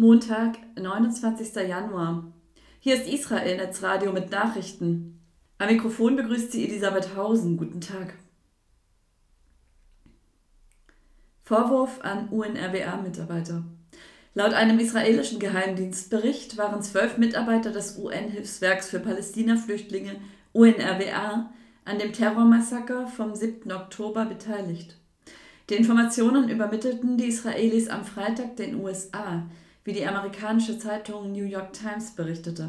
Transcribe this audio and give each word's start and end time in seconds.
Montag, 0.00 0.56
29. 0.76 1.68
Januar. 1.68 2.32
Hier 2.78 2.94
ist 2.94 3.06
Israel 3.06 3.58
Netzradio 3.58 4.14
mit 4.14 4.30
Nachrichten. 4.30 5.20
Am 5.58 5.68
Mikrofon 5.68 6.16
begrüßt 6.16 6.52
sie 6.52 6.66
Elisabeth 6.66 7.14
Hausen. 7.16 7.58
Guten 7.58 7.82
Tag. 7.82 8.14
Vorwurf 11.44 12.00
an 12.00 12.30
UNRWA-Mitarbeiter. 12.30 13.62
Laut 14.32 14.54
einem 14.54 14.78
israelischen 14.78 15.38
Geheimdienstbericht 15.38 16.56
waren 16.56 16.80
zwölf 16.80 17.18
Mitarbeiter 17.18 17.70
des 17.70 17.98
UN-Hilfswerks 17.98 18.88
für 18.88 19.00
Palästina-Flüchtlinge 19.00 20.16
UNRWA 20.54 21.52
an 21.84 21.98
dem 21.98 22.14
Terrormassaker 22.14 23.06
vom 23.06 23.34
7. 23.34 23.70
Oktober 23.70 24.24
beteiligt. 24.24 24.96
Die 25.68 25.74
Informationen 25.74 26.48
übermittelten 26.48 27.18
die 27.18 27.26
Israelis 27.26 27.90
am 27.90 28.06
Freitag 28.06 28.56
den 28.56 28.76
USA, 28.82 29.46
wie 29.90 29.94
die 29.94 30.06
amerikanische 30.06 30.78
Zeitung 30.78 31.32
New 31.32 31.42
York 31.42 31.72
Times 31.72 32.12
berichtete. 32.12 32.68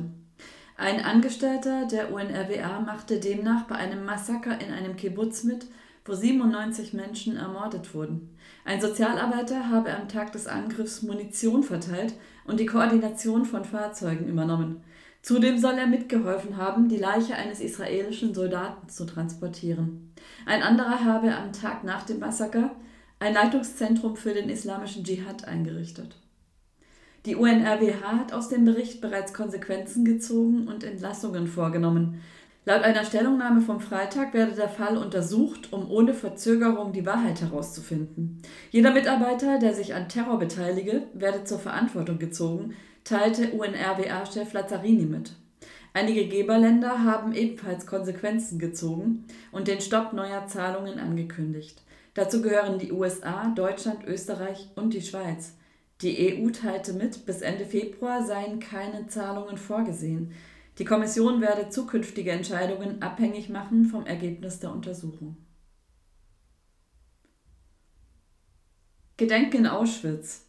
Ein 0.76 1.06
Angestellter 1.06 1.86
der 1.86 2.12
UNRWA 2.12 2.80
machte 2.80 3.20
demnach 3.20 3.68
bei 3.68 3.76
einem 3.76 4.06
Massaker 4.06 4.60
in 4.60 4.74
einem 4.74 4.96
Kibbutz 4.96 5.44
mit, 5.44 5.68
wo 6.04 6.16
97 6.16 6.94
Menschen 6.94 7.38
ermordet 7.38 7.94
wurden. 7.94 8.36
Ein 8.66 8.82
Sozialarbeiter 8.82 9.70
habe 9.70 9.96
am 9.96 10.08
Tag 10.08 10.32
des 10.32 10.48
Angriffs 10.48 11.04
Munition 11.04 11.62
verteilt 11.62 12.16
und 12.48 12.60
die 12.60 12.66
Koordination 12.66 13.46
von 13.46 13.66
Fahrzeugen 13.66 14.28
übernommen. 14.28 14.84
Zudem 15.22 15.60
soll 15.60 15.76
er 15.76 15.86
mitgeholfen 15.86 16.58
haben, 16.58 16.90
die 16.90 16.98
Leiche 16.98 17.36
eines 17.36 17.60
israelischen 17.60 18.34
Soldaten 18.34 18.90
zu 18.90 19.06
transportieren. 19.06 20.12
Ein 20.48 20.64
anderer 20.64 21.06
habe 21.06 21.36
am 21.36 21.54
Tag 21.54 21.84
nach 21.84 22.02
dem 22.02 22.18
Massaker 22.18 22.72
ein 23.20 23.36
Leitungszentrum 23.36 24.16
für 24.16 24.34
den 24.34 24.50
islamischen 24.50 25.04
Dschihad 25.04 25.48
eingerichtet. 25.48 26.16
Die 27.26 27.36
UNRWH 27.36 28.18
hat 28.18 28.34
aus 28.34 28.50
dem 28.50 28.66
Bericht 28.66 29.00
bereits 29.00 29.32
Konsequenzen 29.32 30.06
gezogen 30.06 30.68
und 30.68 30.84
Entlassungen 30.84 31.46
vorgenommen. 31.46 32.20
Laut 32.66 32.82
einer 32.82 33.06
Stellungnahme 33.06 33.62
vom 33.62 33.80
Freitag 33.80 34.34
werde 34.34 34.54
der 34.54 34.70
Fall 34.70 34.98
untersucht, 34.98 35.72
um 35.72 35.90
ohne 35.90 36.16
Verzögerung 36.16 36.94
die 36.94 37.06
Wahrheit 37.06 37.42
herauszufinden. 37.42 38.42
Jeder 38.72 38.92
Mitarbeiter, 38.92 39.60
der 39.60 39.76
sich 39.76 39.94
an 39.94 40.10
Terror 40.10 40.40
beteilige, 40.40 41.04
werde 41.14 41.44
zur 41.44 41.60
Verantwortung 41.60 42.18
gezogen, 42.18 42.74
teilte 43.04 43.52
UNRWA-Chef 43.52 44.54
Lazzarini 44.54 45.06
mit. 45.06 45.34
Einige 45.94 46.28
Geberländer 46.28 47.04
haben 47.04 47.34
ebenfalls 47.34 47.86
Konsequenzen 47.86 48.58
gezogen 48.58 49.26
und 49.52 49.68
den 49.68 49.82
Stopp 49.82 50.14
neuer 50.14 50.48
Zahlungen 50.48 50.98
angekündigt. 50.98 51.84
Dazu 52.16 52.42
gehören 52.42 52.80
die 52.80 52.92
USA, 52.92 53.52
Deutschland, 53.56 54.06
Österreich 54.06 54.70
und 54.76 54.94
die 54.94 55.02
Schweiz. 55.02 55.54
Die 56.02 56.36
EU 56.36 56.50
teilte 56.50 56.94
mit, 56.94 57.26
bis 57.26 57.42
Ende 57.42 57.66
Februar 57.66 58.26
seien 58.26 58.60
keine 58.60 59.08
Zahlungen 59.08 59.58
vorgesehen. 59.58 60.34
Die 60.80 60.86
Kommission 60.86 61.42
werde 61.42 61.70
zukünftige 61.70 62.32
Entscheidungen 62.32 63.02
abhängig 63.02 63.50
machen 63.50 63.86
vom 63.86 64.06
Ergebnis 64.06 64.60
der 64.60 64.72
Untersuchung. 64.72 65.38
Gedenken 69.18 69.58
in 69.58 69.68
Auschwitz. 69.68 70.48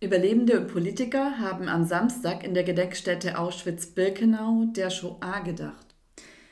Überlebende 0.00 0.60
und 0.60 0.68
Politiker 0.68 1.38
haben 1.38 1.68
am 1.68 1.84
Samstag 1.84 2.44
in 2.44 2.54
der 2.54 2.62
Gedenkstätte 2.62 3.38
Auschwitz-Birkenau 3.38 4.66
der 4.66 4.90
Shoah 4.90 5.40
gedacht. 5.44 5.86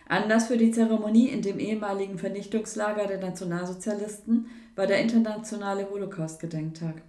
Anlass 0.09 0.49
für 0.49 0.57
die 0.57 0.73
Zeremonie 0.73 1.29
in 1.29 1.43
dem 1.43 1.61
ehemaligen 1.61 2.19
Vernichtungslager 2.19 3.07
der 3.07 3.21
Nationalsozialisten 3.21 4.49
war 4.75 4.89
der 4.89 5.01
internationale 5.01 5.89
Holocaust-Gedenktag. 5.89 7.03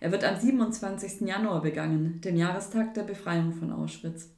Er 0.00 0.12
wird 0.12 0.24
am 0.24 0.38
27. 0.38 1.26
Januar 1.28 1.62
begangen, 1.62 2.20
dem 2.24 2.36
Jahrestag 2.36 2.94
der 2.94 3.02
Befreiung 3.02 3.52
von 3.52 3.72
Auschwitz. 3.72 4.30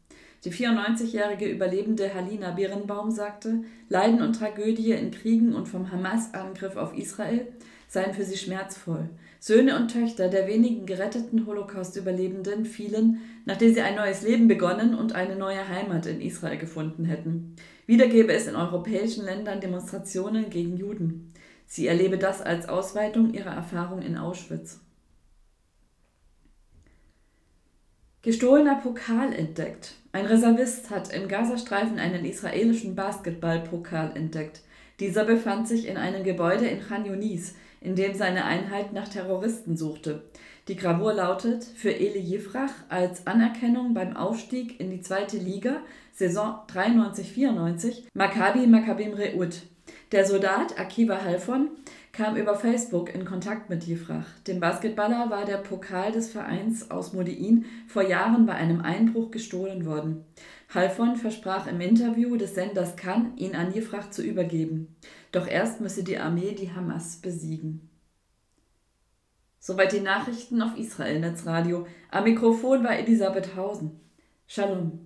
Die 0.44 0.52
94-jährige 0.52 1.46
Überlebende 1.46 2.14
Halina 2.14 2.52
Birnbaum 2.52 3.10
sagte, 3.10 3.62
Leiden 3.90 4.22
und 4.22 4.34
Tragödie 4.34 4.92
in 4.92 5.10
Kriegen 5.10 5.54
und 5.54 5.68
vom 5.68 5.92
Hamas-Angriff 5.92 6.76
auf 6.76 6.96
Israel 6.96 7.46
seien 7.88 8.14
für 8.14 8.24
sie 8.24 8.38
schmerzvoll. 8.38 9.10
Söhne 9.38 9.76
und 9.76 9.88
Töchter 9.88 10.28
der 10.28 10.46
wenigen 10.46 10.86
geretteten 10.86 11.44
Holocaust-Überlebenden 11.44 12.64
fielen, 12.64 13.20
nachdem 13.44 13.74
sie 13.74 13.82
ein 13.82 13.96
neues 13.96 14.22
Leben 14.22 14.48
begonnen 14.48 14.94
und 14.94 15.14
eine 15.14 15.36
neue 15.36 15.68
Heimat 15.68 16.06
in 16.06 16.22
Israel 16.22 16.56
gefunden 16.56 17.04
hätten. 17.04 17.56
Wieder 17.86 18.06
gäbe 18.06 18.32
es 18.32 18.46
in 18.46 18.56
europäischen 18.56 19.24
Ländern 19.24 19.60
Demonstrationen 19.60 20.48
gegen 20.48 20.76
Juden. 20.76 21.34
Sie 21.66 21.86
erlebe 21.86 22.16
das 22.16 22.40
als 22.40 22.68
Ausweitung 22.68 23.34
ihrer 23.34 23.54
Erfahrung 23.54 24.00
in 24.02 24.16
Auschwitz. 24.16 24.80
Gestohlener 28.22 28.74
Pokal 28.74 29.32
entdeckt. 29.32 29.94
Ein 30.12 30.26
Reservist 30.26 30.90
hat 30.90 31.10
im 31.10 31.26
Gazastreifen 31.26 31.98
einen 31.98 32.26
israelischen 32.26 32.94
Basketballpokal 32.94 34.14
entdeckt. 34.14 34.60
Dieser 34.98 35.24
befand 35.24 35.66
sich 35.66 35.88
in 35.88 35.96
einem 35.96 36.22
Gebäude 36.22 36.66
in 36.66 36.82
Khan 36.82 37.06
Yunis, 37.06 37.54
in 37.80 37.96
dem 37.96 38.14
seine 38.14 38.44
Einheit 38.44 38.92
nach 38.92 39.08
Terroristen 39.08 39.74
suchte. 39.74 40.24
Die 40.68 40.76
Gravur 40.76 41.14
lautet 41.14 41.64
für 41.64 41.94
Eli 41.94 42.18
Jifrach 42.18 42.74
als 42.90 43.26
Anerkennung 43.26 43.94
beim 43.94 44.14
Aufstieg 44.14 44.78
in 44.78 44.90
die 44.90 45.00
zweite 45.00 45.38
Liga 45.38 45.76
Saison 46.12 46.56
93-94 46.70 48.02
Maccabi 48.12 48.66
Maccabim 48.66 49.14
Reut. 49.14 49.62
Der 50.12 50.26
Soldat 50.26 50.76
Akiva 50.76 51.22
Halfon 51.22 51.68
kam 52.10 52.34
über 52.34 52.56
Facebook 52.56 53.14
in 53.14 53.24
Kontakt 53.24 53.70
mit 53.70 53.84
Jifrach. 53.84 54.26
Dem 54.48 54.58
Basketballer 54.58 55.30
war 55.30 55.44
der 55.44 55.58
Pokal 55.58 56.10
des 56.10 56.32
Vereins 56.32 56.90
aus 56.90 57.12
Modiin 57.12 57.64
vor 57.86 58.02
Jahren 58.02 58.44
bei 58.44 58.54
einem 58.54 58.80
Einbruch 58.80 59.30
gestohlen 59.30 59.86
worden. 59.86 60.24
Halfon 60.74 61.14
versprach 61.14 61.68
im 61.68 61.80
Interview 61.80 62.36
des 62.36 62.56
Senders 62.56 62.96
Kann, 62.96 63.36
ihn 63.36 63.54
an 63.54 63.72
Jifrach 63.72 64.10
zu 64.10 64.22
übergeben. 64.22 64.96
Doch 65.30 65.46
erst 65.46 65.80
müsse 65.80 66.02
die 66.02 66.18
Armee 66.18 66.56
die 66.56 66.72
Hamas 66.72 67.18
besiegen. 67.18 67.88
Soweit 69.60 69.92
die 69.92 70.00
Nachrichten 70.00 70.60
auf 70.60 70.76
Israel 70.76 71.20
Netzradio. 71.20 71.86
Am 72.10 72.24
Mikrofon 72.24 72.82
war 72.82 72.98
Elisabeth 72.98 73.54
Hausen. 73.54 74.00
Shalom. 74.48 74.98